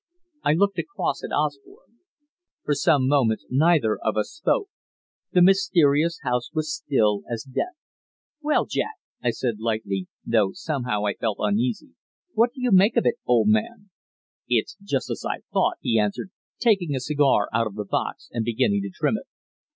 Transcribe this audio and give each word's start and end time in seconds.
I 0.43 0.53
looked 0.53 0.79
across 0.79 1.21
at 1.23 1.31
Osborne. 1.31 1.99
For 2.63 2.73
some 2.73 3.07
moments 3.07 3.45
neither 3.51 3.99
of 4.01 4.17
us 4.17 4.31
spoke. 4.31 4.67
The 5.31 5.43
mysterious 5.43 6.21
house 6.23 6.49
was 6.55 6.73
still 6.75 7.21
as 7.29 7.43
death. 7.43 7.75
"Well, 8.41 8.65
Jack," 8.65 8.95
I 9.21 9.29
said 9.29 9.59
lightly, 9.59 10.07
though 10.25 10.53
somehow 10.53 11.05
I 11.05 11.13
felt 11.13 11.37
uneasy, 11.39 11.91
"what 12.33 12.51
do 12.51 12.63
you 12.63 12.71
make 12.71 12.97
of 12.97 13.05
it, 13.05 13.17
old 13.27 13.49
man?" 13.49 13.91
"It 14.49 14.65
is 14.65 14.77
just 14.81 15.11
as 15.11 15.23
I 15.23 15.41
thought," 15.53 15.77
he 15.81 15.99
answered, 15.99 16.31
taking 16.57 16.95
a 16.95 16.99
cigar 16.99 17.47
out 17.53 17.67
of 17.67 17.75
the 17.75 17.85
box 17.85 18.27
and 18.33 18.43
beginning 18.43 18.81
to 18.81 18.89
trim 18.89 19.17
it. 19.17 19.27